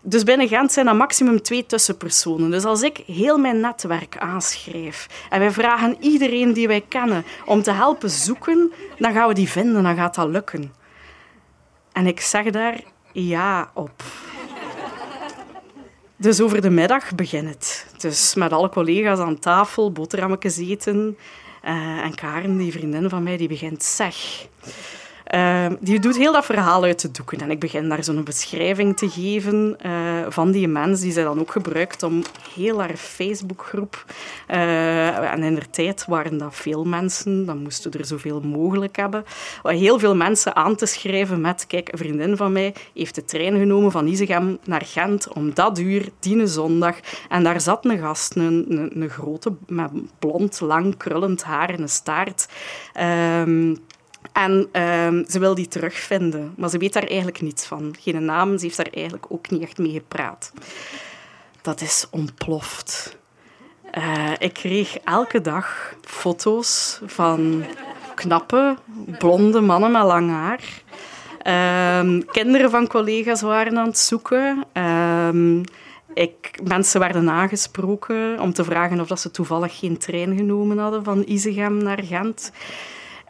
Dus 0.00 0.22
binnen 0.22 0.48
Gent 0.48 0.72
zijn 0.72 0.86
er 0.86 0.96
maximum 0.96 1.42
twee 1.42 1.66
tussenpersonen. 1.66 2.50
Dus 2.50 2.64
als 2.64 2.82
ik 2.82 2.96
heel 3.06 3.38
mijn 3.38 3.60
netwerk 3.60 4.16
aanschrijf 4.18 5.26
en 5.30 5.38
wij 5.38 5.50
vragen 5.50 5.96
iedereen 6.00 6.52
die 6.52 6.66
wij 6.66 6.84
kennen 6.88 7.24
om 7.44 7.62
te 7.62 7.72
helpen 7.72 8.10
zoeken, 8.10 8.72
dan 8.98 9.12
gaan 9.12 9.28
we 9.28 9.34
die 9.34 9.48
vinden, 9.48 9.82
dan 9.82 9.96
gaat 9.96 10.14
dat 10.14 10.28
lukken. 10.28 10.78
En 11.98 12.06
ik 12.06 12.20
zeg 12.20 12.50
daar 12.50 12.80
ja 13.12 13.70
op. 13.74 14.02
Dus 16.16 16.40
over 16.40 16.60
de 16.60 16.70
middag 16.70 17.14
begint 17.14 17.48
het. 17.48 17.86
Dus 17.96 18.34
met 18.34 18.52
alle 18.52 18.68
collega's 18.68 19.18
aan 19.18 19.38
tafel, 19.38 19.92
boterhammetjes 19.92 20.56
eten. 20.56 21.16
Uh, 21.64 21.70
en 22.04 22.14
Karen, 22.14 22.56
die 22.56 22.72
vriendin 22.72 23.08
van 23.08 23.22
mij, 23.22 23.36
die 23.36 23.48
begint 23.48 23.82
zeg. 23.82 24.46
Ehm, 25.28 25.74
die 25.80 26.00
doet 26.00 26.16
heel 26.16 26.32
dat 26.32 26.44
verhaal 26.44 26.82
uit 26.82 27.00
de 27.00 27.10
doeken. 27.10 27.40
En 27.40 27.50
ik 27.50 27.60
begin 27.60 27.88
daar 27.88 28.04
zo'n 28.04 28.24
beschrijving 28.24 28.96
te 28.96 29.08
geven 29.10 29.76
uh, 29.86 30.26
van 30.28 30.50
die 30.50 30.68
mens 30.68 31.00
die 31.00 31.12
zij 31.12 31.22
dan 31.22 31.40
ook 31.40 31.50
gebruikt 31.50 32.02
om 32.02 32.22
heel 32.54 32.80
haar 32.80 32.96
Facebookgroep. 32.96 34.04
Uh, 34.50 35.17
en 35.42 35.48
in 35.48 35.54
de 35.54 35.70
tijd 35.70 36.04
waren 36.06 36.38
dat 36.38 36.54
veel 36.54 36.84
mensen, 36.84 37.46
dan 37.46 37.62
moesten 37.62 37.92
er 37.92 38.04
zoveel 38.04 38.40
mogelijk 38.40 38.96
hebben. 38.96 39.24
Heel 39.62 39.98
veel 39.98 40.16
mensen 40.16 40.56
aan 40.56 40.76
te 40.76 40.86
schrijven 40.86 41.40
met: 41.40 41.66
kijk, 41.66 41.92
een 41.92 41.98
vriendin 41.98 42.36
van 42.36 42.52
mij 42.52 42.74
heeft 42.94 43.14
de 43.14 43.24
trein 43.24 43.58
genomen 43.58 43.90
van 43.90 44.06
Isegem 44.06 44.58
naar 44.64 44.82
Gent 44.84 45.32
om 45.32 45.54
dat 45.54 45.78
uur, 45.78 46.08
die 46.20 46.46
zondag. 46.46 46.96
En 47.28 47.42
daar 47.42 47.60
zat 47.60 47.84
een 47.84 47.98
gast, 47.98 48.36
een, 48.36 48.64
een, 48.68 49.02
een 49.02 49.08
grote, 49.08 49.52
met 49.66 49.90
blond, 50.18 50.60
lang, 50.60 50.96
krullend 50.96 51.42
haar 51.42 51.70
en 51.70 51.82
een 51.82 51.88
staart. 51.88 52.48
Um, 53.00 53.78
en 54.32 54.68
ehm, 54.72 55.24
ze 55.28 55.38
wil 55.38 55.54
die 55.54 55.68
terugvinden, 55.68 56.54
maar 56.56 56.70
ze 56.70 56.78
weet 56.78 56.92
daar 56.92 57.06
eigenlijk 57.06 57.40
niets 57.40 57.66
van. 57.66 57.94
Geen 58.00 58.24
naam, 58.24 58.58
ze 58.58 58.64
heeft 58.64 58.76
daar 58.76 58.90
eigenlijk 58.92 59.26
ook 59.28 59.50
niet 59.50 59.62
echt 59.62 59.78
mee 59.78 59.92
gepraat. 59.92 60.52
Dat 61.62 61.80
is 61.80 62.06
ontploft. 62.10 63.16
Uh, 63.94 64.32
ik 64.38 64.52
kreeg 64.52 64.98
elke 65.04 65.40
dag 65.40 65.94
foto's 66.00 67.00
van 67.06 67.64
knappe, 68.14 68.76
blonde 69.18 69.60
mannen 69.60 69.90
met 69.90 70.02
lang 70.02 70.30
haar. 70.30 70.60
Uh, 71.46 72.22
kinderen 72.26 72.70
van 72.70 72.86
collega's 72.86 73.40
waren 73.40 73.78
aan 73.78 73.86
het 73.86 73.98
zoeken. 73.98 74.64
Uh, 74.74 75.62
ik, 76.14 76.60
mensen 76.62 77.00
werden 77.00 77.30
aangesproken 77.30 78.40
om 78.40 78.52
te 78.52 78.64
vragen 78.64 79.00
of 79.00 79.06
dat 79.06 79.20
ze 79.20 79.30
toevallig 79.30 79.78
geen 79.78 79.98
trein 79.98 80.36
genomen 80.36 80.78
hadden 80.78 81.04
van 81.04 81.22
Isegem 81.26 81.82
naar 81.82 82.02
Gent. 82.02 82.52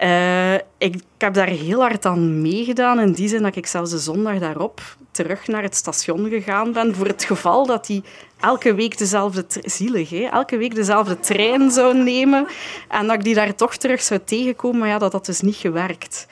Uh, 0.03 0.55
ik, 0.55 0.63
ik, 0.79 1.03
heb 1.19 1.35
daar 1.35 1.49
heel 1.49 1.81
hard 1.81 2.07
aan 2.07 2.41
meegedaan. 2.41 3.01
In 3.01 3.13
die 3.13 3.29
zin 3.29 3.43
dat 3.43 3.57
ik 3.57 3.67
zelfs 3.67 3.91
de 3.91 3.99
zondag 3.99 4.39
daarop 4.39 4.81
terug 5.11 5.47
naar 5.47 5.63
het 5.63 5.75
station 5.75 6.29
gegaan 6.29 6.73
ben. 6.73 6.95
Voor 6.95 7.07
het 7.07 7.25
geval 7.25 7.67
dat 7.67 7.87
hij 7.87 8.03
elke 8.41 8.75
week 8.75 8.99
dezelfde... 8.99 9.45
Zielig, 9.49 10.11
hè? 10.11 10.23
Elke 10.23 10.57
week 10.57 10.75
dezelfde 10.75 11.21
trein 11.21 11.71
zou 11.71 11.97
nemen. 12.03 12.47
En 12.89 13.07
dat 13.07 13.17
ik 13.17 13.25
die 13.25 13.35
daar 13.35 13.55
toch 13.55 13.77
terug 13.77 14.03
zou 14.03 14.21
tegenkomen. 14.25 14.79
Maar 14.79 14.89
ja, 14.89 14.99
dat 14.99 15.13
had 15.13 15.27
dus 15.27 15.41
niet 15.41 15.57
gewerkt. 15.57 16.27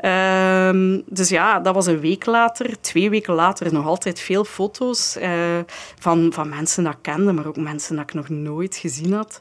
Uh, 0.00 0.98
dus 1.06 1.28
ja, 1.28 1.60
dat 1.60 1.74
was 1.74 1.86
een 1.86 2.00
week 2.00 2.26
later. 2.26 2.80
Twee 2.80 3.10
weken 3.10 3.34
later 3.34 3.72
nog 3.72 3.86
altijd 3.86 4.20
veel 4.20 4.44
foto's 4.44 5.16
uh, 5.16 5.58
van, 5.98 6.32
van 6.32 6.48
mensen 6.48 6.84
dat 6.84 6.92
ik 6.92 6.98
kende, 7.02 7.32
maar 7.32 7.46
ook 7.46 7.56
mensen 7.56 7.96
dat 7.96 8.04
ik 8.04 8.14
nog 8.14 8.28
nooit 8.28 8.76
gezien 8.76 9.12
had. 9.12 9.40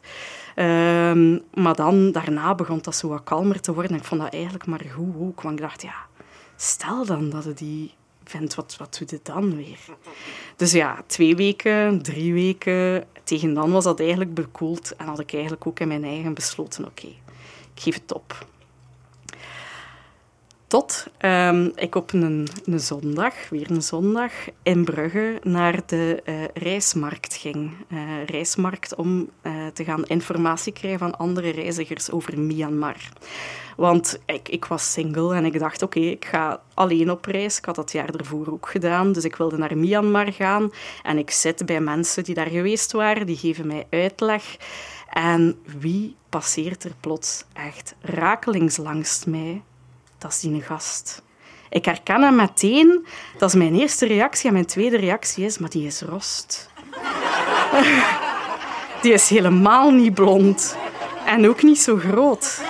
Um, 0.55 1.41
maar 1.53 1.75
dan, 1.75 2.11
daarna 2.11 2.55
begon 2.55 2.79
dat 2.81 2.95
zo 2.95 3.07
wat 3.07 3.23
kalmer 3.23 3.59
te 3.59 3.73
worden. 3.73 3.97
Ik 3.97 4.03
vond 4.03 4.21
dat 4.21 4.33
eigenlijk 4.33 4.65
maar 4.65 4.85
goed 4.95 5.15
ook. 5.19 5.41
Want 5.41 5.55
ik 5.55 5.61
dacht, 5.61 5.81
ja, 5.81 5.95
stel 6.55 7.05
dan 7.05 7.29
dat 7.29 7.43
je 7.43 7.53
die 7.53 7.93
vindt, 8.23 8.55
wat, 8.55 8.75
wat 8.77 8.95
doet 8.99 9.11
het 9.11 9.25
dan 9.25 9.55
weer? 9.55 9.79
Dus 10.55 10.71
ja, 10.71 11.03
twee 11.07 11.35
weken, 11.35 12.01
drie 12.01 12.33
weken. 12.33 13.07
Tegen 13.23 13.53
dan 13.53 13.71
was 13.71 13.83
dat 13.83 13.99
eigenlijk 13.99 14.33
bekoeld. 14.33 14.95
En 14.95 15.05
had 15.05 15.19
ik 15.19 15.33
eigenlijk 15.33 15.67
ook 15.67 15.79
in 15.79 15.87
mijn 15.87 16.03
eigen 16.03 16.33
besloten, 16.33 16.85
oké, 16.85 17.07
ik 17.75 17.81
geef 17.81 17.93
het 17.93 18.13
op. 18.13 18.47
Tot 20.73 21.07
um, 21.19 21.71
ik 21.75 21.95
op 21.95 22.13
een, 22.13 22.47
een, 22.65 22.79
zondag, 22.79 23.49
weer 23.49 23.71
een 23.71 23.81
zondag, 23.81 24.31
in 24.63 24.85
Brugge 24.85 25.39
naar 25.43 25.79
de 25.85 26.21
uh, 26.25 26.43
reismarkt 26.53 27.35
ging. 27.35 27.71
Uh, 27.89 28.25
reismarkt 28.25 28.95
om 28.95 29.29
uh, 29.43 29.67
te 29.73 29.83
gaan 29.83 30.05
informatie 30.05 30.73
krijgen 30.73 30.99
van 30.99 31.17
andere 31.17 31.49
reizigers 31.49 32.11
over 32.11 32.39
Myanmar. 32.39 33.09
Want 33.77 34.19
ik, 34.25 34.49
ik 34.49 34.65
was 34.65 34.91
single 34.91 35.35
en 35.35 35.45
ik 35.45 35.59
dacht, 35.59 35.81
oké, 35.81 35.99
ik 35.99 36.25
ga 36.25 36.61
alleen 36.73 37.11
op 37.11 37.25
reis. 37.25 37.57
Ik 37.57 37.65
had 37.65 37.75
dat 37.75 37.91
jaar 37.91 38.09
ervoor 38.15 38.47
ook 38.51 38.69
gedaan, 38.69 39.11
dus 39.11 39.23
ik 39.23 39.35
wilde 39.35 39.57
naar 39.57 39.77
Myanmar 39.77 40.31
gaan. 40.31 40.71
En 41.03 41.17
ik 41.17 41.31
zit 41.31 41.65
bij 41.65 41.81
mensen 41.81 42.23
die 42.23 42.35
daar 42.35 42.49
geweest 42.49 42.91
waren, 42.91 43.25
die 43.25 43.37
geven 43.37 43.67
mij 43.67 43.87
uitleg. 43.89 44.57
En 45.09 45.59
wie 45.79 46.15
passeert 46.29 46.83
er 46.83 46.93
plots 46.99 47.45
echt 47.53 47.95
rakelings 48.01 48.77
langs 48.77 49.25
mij? 49.25 49.61
Dat 50.23 50.31
is 50.31 50.39
die 50.39 50.61
gast. 50.61 51.21
Ik 51.69 51.85
herken 51.85 52.21
hem 52.21 52.35
meteen. 52.35 53.05
Dat 53.37 53.49
is 53.49 53.55
mijn 53.55 53.75
eerste 53.75 54.05
reactie. 54.05 54.47
En 54.47 54.53
mijn 54.53 54.65
tweede 54.65 54.97
reactie 54.97 55.45
is, 55.45 55.57
maar 55.57 55.69
die 55.69 55.85
is 55.85 56.01
rost. 56.01 56.69
die 59.01 59.13
is 59.13 59.29
helemaal 59.29 59.91
niet 59.91 60.13
blond. 60.13 60.77
En 61.25 61.49
ook 61.49 61.63
niet 61.63 61.79
zo 61.79 61.97
groot. 61.97 62.61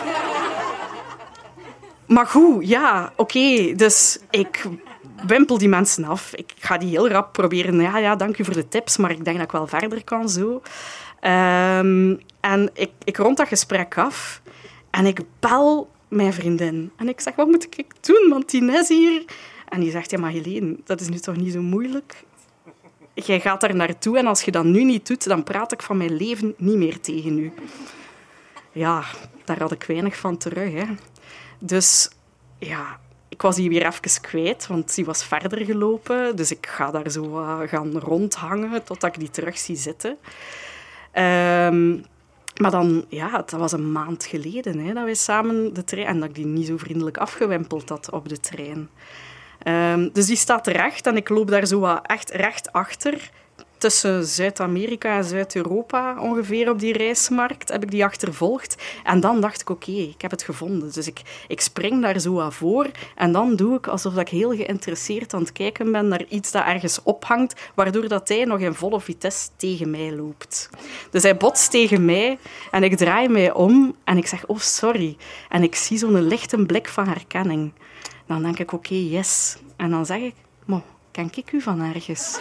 Maar 2.06 2.28
goed, 2.28 2.68
ja, 2.68 3.14
oké. 3.16 3.74
dus 3.76 4.20
ik 4.30 4.66
wimpel 5.28 5.58
die 5.58 5.70
mensen 5.70 6.06
af. 6.06 6.34
Ik 6.34 6.54
ga 6.60 6.78
die 6.78 6.90
heel 6.90 7.10
rap 7.10 7.34
proberen. 7.34 7.82
Ja, 7.82 7.98
ja, 7.98 8.16
dank 8.16 8.38
u 8.38 8.46
voor 8.46 8.54
de 8.54 8.68
tips, 8.68 8.98
maar 8.98 9.12
ik 9.12 9.26
denk 9.26 9.38
dat 9.38 9.46
ik 9.46 9.52
wel 9.52 9.68
verder 9.68 10.04
kan 10.04 10.30
zo. 10.30 10.62
Um, 11.22 12.20
en 12.40 12.70
ik, 12.74 12.92
ik 13.04 13.18
rond 13.18 13.38
dat 13.38 13.48
gesprek 13.48 13.98
af 13.98 14.42
en 14.90 15.06
ik 15.06 15.20
bel 15.40 15.90
mijn 16.16 16.34
vriendin. 16.34 16.92
En 16.96 17.10
ik 17.10 17.20
zeg, 17.20 17.36
wat 17.36 17.48
moet 17.48 17.78
ik 17.78 17.92
doen? 18.02 18.28
Want 18.30 18.50
die 18.50 18.72
is 18.72 18.88
hier. 18.88 19.26
En 19.70 19.80
die 19.80 19.92
zegt, 19.92 20.12
ja, 20.12 20.20
maar 20.20 20.34
dat 20.84 21.02
is 21.02 21.10
nu 21.10 21.18
toch 21.18 21.36
niet 21.36 21.54
zo 21.54 21.62
moeilijk? 21.62 22.24
Jij 23.14 23.40
gaat 23.40 23.62
daar 23.62 23.76
naartoe 23.76 24.18
en 24.18 24.28
als 24.28 24.42
je 24.42 24.52
dat 24.52 24.64
nu 24.64 24.84
niet 24.84 25.08
doet, 25.08 25.28
dan 25.28 25.44
praat 25.44 25.72
ik 25.72 25.82
van 25.82 25.98
mijn 25.98 26.16
leven 26.16 26.54
niet 26.58 26.76
meer 26.76 27.00
tegen 27.00 27.38
u. 27.38 27.52
Ja, 28.72 29.04
daar 29.44 29.60
had 29.60 29.72
ik 29.72 29.84
weinig 29.84 30.18
van 30.18 30.38
terug. 30.38 30.74
Hè. 30.74 30.86
Dus 31.60 32.10
ja, 32.60 33.00
ik 33.30 33.42
was 33.42 33.56
die 33.56 33.70
weer 33.70 33.86
even 33.86 34.22
kwijt, 34.22 34.68
want 34.68 34.96
die 34.96 35.06
was 35.06 35.24
verder 35.24 35.66
gelopen. 35.66 36.36
Dus 36.36 36.52
ik 36.52 36.68
ga 36.68 36.92
daar 36.92 37.12
zo 37.12 37.40
uh, 37.40 37.60
gaan 37.66 38.00
rondhangen 38.00 38.84
totdat 38.84 39.14
ik 39.14 39.20
die 39.20 39.30
terug 39.30 39.58
zie 39.58 39.76
zitten. 39.76 40.18
Um, 41.14 42.06
maar 42.62 42.72
dan, 42.72 43.06
ja, 43.10 43.30
dat 43.32 43.52
was 43.52 43.72
een 43.72 43.92
maand 43.92 44.26
geleden 44.26 44.80
hè, 44.80 44.94
dat 44.94 45.04
wij 45.04 45.14
samen 45.14 45.74
de 45.74 45.84
trein... 45.84 46.08
En 46.08 46.20
dat 46.20 46.30
ik 46.30 46.36
die 46.36 46.46
niet 46.46 46.68
zo 46.68 46.78
vriendelijk 46.78 47.18
afgewempeld 47.18 47.90
had 47.90 48.10
op 48.12 48.30
de 48.30 48.40
trein. 48.40 48.90
Um, 49.68 50.10
dus 50.14 50.26
die 50.26 50.36
staat 50.36 50.68
recht 50.68 51.08
en 51.08 51.16
ik 51.16 51.30
loop 51.30 51.48
daar 51.48 51.66
zo 51.66 52.00
echt 52.02 52.30
recht 52.30 52.72
achter 52.72 53.32
tussen 53.84 54.26
Zuid-Amerika 54.26 55.18
en 55.18 55.24
Zuid-Europa 55.24 56.20
ongeveer 56.20 56.70
op 56.70 56.80
die 56.80 56.94
reismarkt, 56.94 57.70
heb 57.70 57.84
ik 57.84 57.92
die 57.92 58.06
achtervolgd. 58.06 58.76
En 59.04 59.20
dan 59.20 59.42
dacht 59.42 59.62
ik, 59.62 59.70
oké, 59.70 59.92
ik 59.92 60.22
heb 60.22 60.32
het 60.32 60.44
gevonden. 60.44 60.92
Dus 60.94 61.08
ik, 61.08 61.22
ik 61.48 61.62
spring 61.62 62.02
daar 62.02 62.20
zo 62.20 62.40
aan 62.40 62.54
voor 62.54 62.88
en 63.16 63.32
dan 63.32 63.56
doe 63.56 63.78
ik 63.78 63.88
alsof 63.88 64.18
ik 64.18 64.30
heel 64.30 64.56
geïnteresseerd 64.56 65.34
aan 65.34 65.40
het 65.40 65.52
kijken 65.52 65.92
ben 65.92 66.08
naar 66.08 66.24
iets 66.30 66.52
dat 66.52 66.66
ergens 66.66 67.00
ophangt, 67.04 67.72
waardoor 67.74 68.08
dat 68.08 68.28
hij 68.28 68.44
nog 68.44 68.60
in 68.60 68.74
volle 68.74 69.02
vitesse 69.02 69.50
tegen 69.56 69.90
mij 69.90 70.16
loopt. 70.16 70.70
Dus 71.10 71.24
hij 71.24 71.38
botst 71.38 71.72
tegen 71.72 72.06
mij 72.06 72.38
en 72.72 72.84
ik 72.84 72.98
draai 72.98 73.28
mij 73.28 73.52
om 73.52 73.96
en 74.04 74.18
ik 74.18 74.28
zeg, 74.28 74.46
oh, 74.46 74.60
sorry. 74.60 75.18
En 75.50 75.64
ik 75.64 75.76
zie 75.76 75.98
zo'n 75.98 76.28
lichte 76.28 76.66
blik 76.66 76.88
van 76.88 77.08
herkenning. 77.08 77.72
Dan 78.28 78.44
denk 78.44 78.60
ik, 78.60 78.72
oké, 78.72 78.96
yes. 78.96 79.58
En 79.76 79.90
dan 79.90 80.06
zeg 80.06 80.20
ik, 80.20 80.36
Maar 80.66 80.82
ken 81.12 81.30
ik 81.36 81.52
u 81.52 81.62
van 81.62 81.82
ergens? 81.82 82.40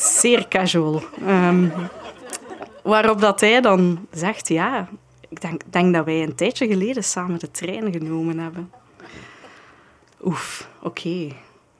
Zeer 0.00 0.48
casual. 0.48 1.02
Ehm, 1.26 1.68
waarop 2.82 3.20
dat 3.20 3.40
hij 3.40 3.60
dan 3.60 4.06
zegt, 4.10 4.48
ja, 4.48 4.88
ik 5.28 5.40
denk, 5.40 5.62
denk 5.70 5.94
dat 5.94 6.04
wij 6.04 6.22
een 6.22 6.34
tijdje 6.34 6.66
geleden 6.66 7.04
samen 7.04 7.38
de 7.38 7.50
trein 7.50 7.92
genomen 7.92 8.38
hebben. 8.38 8.72
Oef, 10.24 10.68
oké. 10.82 11.28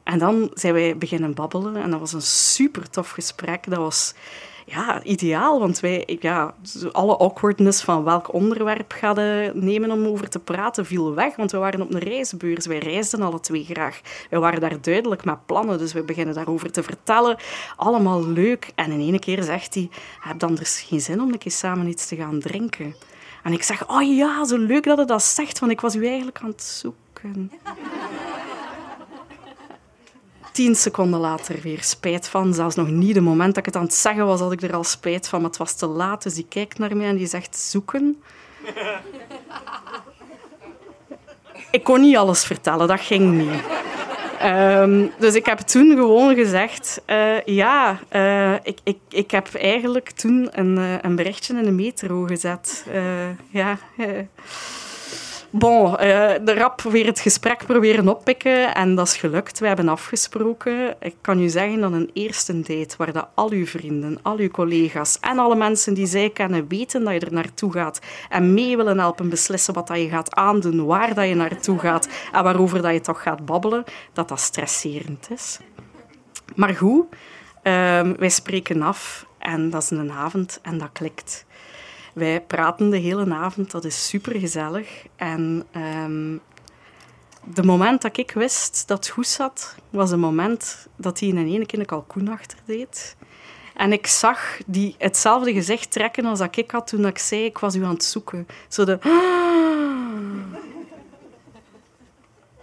En 0.02 0.18
dan 0.18 0.50
zijn 0.54 0.74
wij 0.74 0.96
beginnen 0.96 1.34
babbelen 1.34 1.76
en 1.76 1.90
dat 1.90 2.00
was 2.00 2.12
een 2.12 2.22
super 2.22 2.90
tof 2.90 3.10
gesprek. 3.10 3.70
Dat 3.70 3.78
was 3.78 4.14
ja, 4.70 5.02
ideaal, 5.02 5.60
want 5.60 5.80
wij, 5.80 6.18
ja, 6.20 6.54
alle 6.92 7.16
awkwardness 7.16 7.82
van 7.82 8.04
welk 8.04 8.32
onderwerp 8.32 8.92
gaan 8.92 9.16
nemen 9.54 9.90
om 9.90 10.06
over 10.06 10.28
te 10.28 10.38
praten 10.38 10.86
viel 10.86 11.14
weg, 11.14 11.36
want 11.36 11.50
we 11.50 11.58
waren 11.58 11.80
op 11.80 11.94
een 11.94 12.00
reisbeurs. 12.00 12.66
Wij 12.66 12.78
reisden 12.78 13.22
alle 13.22 13.40
twee 13.40 13.64
graag. 13.64 14.00
Wij 14.30 14.38
waren 14.40 14.60
daar 14.60 14.80
duidelijk 14.80 15.24
met 15.24 15.46
plannen, 15.46 15.78
dus 15.78 15.92
we 15.92 16.02
beginnen 16.02 16.34
daarover 16.34 16.72
te 16.72 16.82
vertellen. 16.82 17.36
Allemaal 17.76 18.26
leuk. 18.26 18.72
En 18.74 18.90
in 18.90 19.00
ene 19.00 19.18
keer 19.18 19.42
zegt 19.42 19.74
hij, 19.74 19.88
heb 20.20 20.38
dan 20.38 20.54
dus 20.54 20.80
geen 20.80 21.00
zin 21.00 21.20
om 21.20 21.32
een 21.32 21.38
keer 21.38 21.52
samen 21.52 21.86
iets 21.86 22.06
te 22.06 22.16
gaan 22.16 22.40
drinken? 22.40 22.94
En 23.42 23.52
ik 23.52 23.62
zeg, 23.62 23.88
oh 23.88 24.16
ja, 24.16 24.44
zo 24.44 24.56
leuk 24.56 24.84
dat 24.84 24.96
hij 24.96 25.06
dat 25.06 25.22
zegt, 25.22 25.58
want 25.58 25.72
ik 25.72 25.80
was 25.80 25.94
u 25.94 26.06
eigenlijk 26.06 26.38
aan 26.42 26.48
het 26.48 26.62
zoeken 26.62 27.50
tien 30.60 30.74
seconden 30.74 31.20
later 31.20 31.58
weer 31.62 31.82
spijt 31.82 32.28
van. 32.28 32.54
Zelfs 32.54 32.76
nog 32.76 32.88
niet 32.88 33.14
de 33.14 33.20
moment 33.20 33.48
dat 33.48 33.56
ik 33.56 33.64
het 33.64 33.76
aan 33.76 33.82
het 33.82 33.94
zeggen 33.94 34.26
was, 34.26 34.40
had 34.40 34.52
ik 34.52 34.62
er 34.62 34.74
al 34.74 34.84
spijt 34.84 35.28
van. 35.28 35.40
Maar 35.40 35.48
het 35.48 35.58
was 35.58 35.74
te 35.74 35.86
laat, 35.86 36.22
dus 36.22 36.34
die 36.34 36.46
kijkt 36.48 36.78
naar 36.78 36.96
mij 36.96 37.06
en 37.06 37.16
die 37.16 37.26
zegt 37.26 37.56
zoeken. 37.56 38.22
ik 41.70 41.84
kon 41.84 42.00
niet 42.00 42.16
alles 42.16 42.44
vertellen, 42.44 42.88
dat 42.88 43.00
ging 43.00 43.32
niet. 43.32 43.62
Ehm, 44.38 45.06
dus 45.18 45.34
ik 45.34 45.46
heb 45.46 45.58
toen 45.58 45.96
gewoon 45.96 46.34
gezegd, 46.34 47.02
uh, 47.06 47.40
ja, 47.40 47.98
uh, 48.12 48.54
ik, 48.54 48.78
ik, 48.84 48.98
ik 49.08 49.30
heb 49.30 49.54
eigenlijk 49.54 50.10
toen 50.10 50.48
een, 50.52 50.78
uh, 50.78 50.94
een 51.00 51.16
berichtje 51.16 51.56
in 51.56 51.64
de 51.64 51.70
metro 51.70 52.24
gezet. 52.24 52.84
ja, 53.50 53.78
Bon, 55.52 55.90
uh, 55.90 55.96
de 56.44 56.54
rap 56.54 56.80
weer 56.82 57.06
het 57.06 57.20
gesprek 57.20 57.66
proberen 57.66 58.08
oppikken 58.08 58.74
en 58.74 58.94
dat 58.94 59.06
is 59.06 59.16
gelukt. 59.16 59.58
We 59.58 59.66
hebben 59.66 59.88
afgesproken. 59.88 60.96
Ik 61.00 61.14
kan 61.20 61.40
u 61.40 61.48
zeggen 61.48 61.80
dat 61.80 61.92
een 61.92 62.10
eerste 62.12 62.60
date 62.60 62.94
waar 62.96 63.12
dat 63.12 63.28
al 63.34 63.50
uw 63.50 63.66
vrienden, 63.66 64.18
al 64.22 64.36
uw 64.36 64.48
collega's 64.48 65.18
en 65.20 65.38
alle 65.38 65.56
mensen 65.56 65.94
die 65.94 66.06
zij 66.06 66.30
kennen 66.30 66.68
weten 66.68 67.04
dat 67.04 67.12
je 67.12 67.20
er 67.20 67.32
naartoe 67.32 67.72
gaat 67.72 68.00
en 68.28 68.54
mee 68.54 68.76
willen 68.76 68.98
helpen 68.98 69.28
beslissen 69.28 69.74
wat 69.74 69.86
dat 69.86 69.98
je 69.98 70.08
gaat 70.08 70.34
aandoen, 70.34 70.86
waar 70.86 71.14
dat 71.14 71.28
je 71.28 71.34
naartoe 71.34 71.78
gaat 71.78 72.08
en 72.32 72.42
waarover 72.42 72.82
dat 72.82 72.92
je 72.92 73.00
toch 73.00 73.22
gaat 73.22 73.44
babbelen, 73.44 73.84
dat 74.12 74.28
dat 74.28 74.40
stresserend 74.40 75.30
is. 75.30 75.58
Maar 76.54 76.74
goed, 76.74 77.04
um, 77.62 78.16
wij 78.16 78.28
spreken 78.28 78.82
af 78.82 79.26
en 79.38 79.70
dat 79.70 79.82
is 79.82 79.90
een 79.90 80.12
avond 80.12 80.58
en 80.62 80.78
dat 80.78 80.90
klikt. 80.92 81.46
Wij 82.14 82.40
praten 82.40 82.90
de 82.90 82.96
hele 82.96 83.34
avond, 83.34 83.70
dat 83.70 83.84
is 83.84 84.08
super 84.08 84.40
gezellig. 84.40 85.06
En 85.16 85.66
um, 86.04 86.40
de 87.44 87.62
moment 87.62 88.02
dat 88.02 88.16
ik 88.16 88.32
wist 88.32 88.88
dat 88.88 88.96
het 88.96 89.08
goed 89.08 89.26
zat, 89.26 89.76
was 89.90 90.10
een 90.10 90.20
moment 90.20 90.88
dat 90.96 91.20
hij 91.20 91.28
in 91.28 91.36
een 91.36 91.52
ene 91.52 91.66
keer 91.66 91.78
een 91.78 91.86
kalkoen 91.86 92.28
achter 92.28 92.58
deed. 92.64 93.16
En 93.74 93.92
ik 93.92 94.06
zag 94.06 94.58
die 94.66 94.94
hetzelfde 94.98 95.52
gezicht 95.52 95.90
trekken 95.90 96.24
als 96.24 96.38
dat 96.38 96.56
ik 96.56 96.70
had 96.70 96.86
toen 96.86 97.06
ik 97.06 97.18
zei, 97.18 97.44
ik 97.44 97.58
was 97.58 97.74
u 97.74 97.84
aan 97.84 97.94
het 97.94 98.04
zoeken. 98.04 98.46
Zo 98.68 98.84
de... 98.84 98.98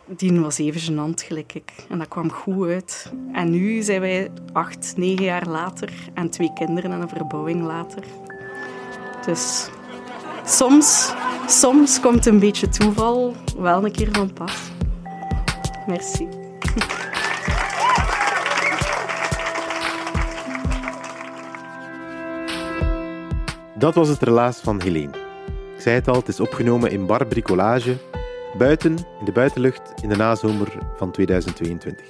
Die 0.10 0.40
was 0.40 0.58
even 0.58 0.82
gênant, 0.82 1.24
gelijk 1.26 1.54
ik. 1.54 1.72
En 1.90 1.98
dat 1.98 2.08
kwam 2.08 2.32
goed 2.32 2.68
uit. 2.68 3.12
En 3.34 3.50
nu 3.50 3.82
zijn 3.82 4.02
wij 4.02 4.32
acht, 4.54 4.94
negen 4.98 5.26
jaar 5.26 5.48
later 5.48 5.94
en 6.14 6.30
twee 6.30 6.54
kinderen 6.54 6.92
en 6.92 7.02
een 7.02 7.10
verbouwing 7.10 7.64
later. 7.64 8.04
Dus 9.28 9.70
soms, 10.46 11.14
soms 11.48 12.00
komt 12.00 12.26
een 12.26 12.40
beetje 12.40 12.70
toeval 12.70 13.36
wel 13.58 13.86
een 13.86 13.92
keer 13.92 14.10
van 14.12 14.34
pas. 14.34 14.72
Merci. 15.88 16.28
Dat 23.78 23.96
was 23.96 24.08
het 24.08 24.22
relaas 24.22 24.60
van 24.60 24.82
Helene. 24.82 25.12
Ik 25.76 25.82
zei 25.82 25.96
het 25.96 26.08
al, 26.08 26.16
het 26.16 26.28
is 26.28 26.40
opgenomen 26.40 26.92
in 26.92 27.06
Bar 27.06 27.26
Bricolage, 27.26 27.98
buiten, 28.58 28.98
in 29.20 29.26
de 29.26 29.32
buitenlucht, 29.32 29.94
in 30.02 30.10
de 30.10 30.16
nazomer 30.16 30.78
van 30.96 31.12
2022. 31.12 32.06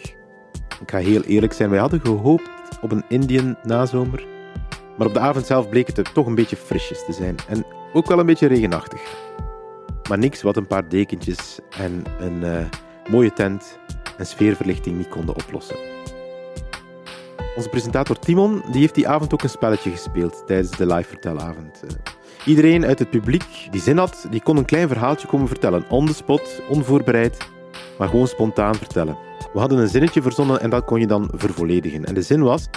Ik 0.81 0.91
ga 0.91 0.97
heel 0.97 1.21
eerlijk 1.21 1.53
zijn, 1.53 1.69
wij 1.69 1.79
hadden 1.79 2.01
gehoopt 2.01 2.49
op 2.81 2.91
een 2.91 3.03
Indian 3.07 3.57
nazomer, 3.63 4.25
maar 4.97 5.07
op 5.07 5.13
de 5.13 5.19
avond 5.19 5.45
zelf 5.45 5.69
bleek 5.69 5.87
het 5.87 5.97
er 5.97 6.11
toch 6.11 6.25
een 6.25 6.35
beetje 6.35 6.55
frisjes 6.55 7.05
te 7.05 7.13
zijn. 7.13 7.35
En 7.47 7.65
ook 7.93 8.07
wel 8.07 8.19
een 8.19 8.25
beetje 8.25 8.47
regenachtig. 8.47 9.01
Maar 10.09 10.17
niks 10.17 10.41
wat 10.41 10.57
een 10.57 10.67
paar 10.67 10.89
dekentjes 10.89 11.59
en 11.77 12.03
een 12.19 12.43
uh, 12.43 12.65
mooie 13.09 13.33
tent 13.33 13.79
en 14.17 14.25
sfeerverlichting 14.25 14.97
niet 14.97 15.09
konden 15.09 15.35
oplossen. 15.35 15.75
Onze 17.55 17.69
presentator 17.69 18.19
Timon 18.19 18.61
die 18.71 18.81
heeft 18.81 18.95
die 18.95 19.07
avond 19.07 19.33
ook 19.33 19.43
een 19.43 19.49
spelletje 19.49 19.91
gespeeld 19.91 20.43
tijdens 20.45 20.77
de 20.77 20.85
live 20.85 21.09
vertelavond. 21.09 21.83
Uh, 21.83 21.89
iedereen 22.45 22.85
uit 22.85 22.99
het 22.99 23.09
publiek 23.09 23.67
die 23.71 23.81
zin 23.81 23.97
had, 23.97 24.27
die 24.29 24.41
kon 24.41 24.57
een 24.57 24.65
klein 24.65 24.87
verhaaltje 24.87 25.27
komen 25.27 25.47
vertellen. 25.47 25.85
On 25.89 26.05
the 26.05 26.13
spot, 26.13 26.61
onvoorbereid, 26.69 27.37
maar 27.97 28.07
gewoon 28.09 28.27
spontaan 28.27 28.75
vertellen. 28.75 29.17
We 29.53 29.59
hadden 29.59 29.77
een 29.77 29.89
zinnetje 29.89 30.21
verzonnen 30.21 30.61
en 30.61 30.69
dat 30.69 30.85
kon 30.85 30.99
je 30.99 31.07
dan 31.07 31.29
vervolledigen. 31.33 32.05
En 32.05 32.13
de 32.13 32.21
zin 32.21 32.43
was... 32.43 32.69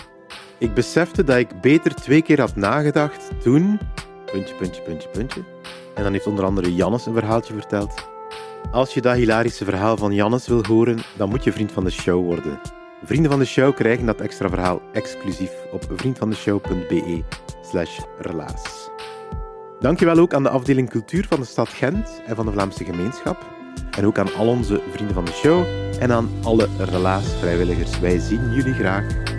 Ik 0.61 0.75
besefte 0.75 1.25
dat 1.25 1.37
ik 1.37 1.61
beter 1.61 1.95
twee 1.95 2.23
keer 2.23 2.41
had 2.41 2.57
nagedacht 2.57 3.31
toen... 3.43 3.79
Puntje, 4.33 4.55
puntje, 4.55 4.83
puntje, 4.83 5.09
puntje. 5.09 5.41
En 5.95 6.03
dan 6.03 6.13
heeft 6.13 6.27
onder 6.27 6.45
andere 6.45 6.75
Jannes 6.75 7.07
een 7.07 7.15
verhaaltje 7.15 7.55
verteld. 7.55 8.09
Als 8.71 8.95
je 8.95 9.01
dat 9.01 9.17
hilarische 9.17 9.65
verhaal 9.65 9.97
van 9.97 10.15
Jannes 10.15 10.47
wil 10.47 10.65
horen, 10.67 10.99
dan 11.17 11.29
moet 11.29 11.45
je 11.45 11.53
vriend 11.53 11.73
van 11.73 11.85
de 11.85 11.91
show 11.91 12.25
worden. 12.25 12.61
Vrienden 13.05 13.31
van 13.31 13.41
de 13.41 13.47
show 13.47 13.75
krijgen 13.75 14.07
dat 14.07 14.21
extra 14.21 14.49
verhaal 14.49 14.83
exclusief 14.93 15.53
op 15.73 15.85
vriendvandeshow.be 15.95 17.23
slash 17.63 17.99
relaas. 18.19 18.91
Dankjewel 19.79 20.19
ook 20.19 20.35
aan 20.35 20.43
de 20.43 20.51
afdeling 20.51 20.91
cultuur 20.91 21.27
van 21.29 21.41
de 21.41 21.47
stad 21.47 21.69
Gent 21.69 22.23
en 22.27 22.37
van 22.37 22.47
de 22.47 22.53
Vlaamse 22.53 22.85
gemeenschap. 22.85 23.47
En 23.97 24.07
ook 24.07 24.19
aan 24.19 24.35
al 24.35 24.49
onze 24.49 24.81
vrienden 24.93 25.15
van 25.15 25.25
de 25.25 25.33
show 25.33 25.65
en 26.01 26.13
aan 26.13 26.31
alle 26.43 26.69
relaas 26.79 27.35
vrijwilligers. 27.39 28.01
Wij 28.01 28.19
zien 28.19 28.53
jullie 28.55 28.75
graag 28.75 29.30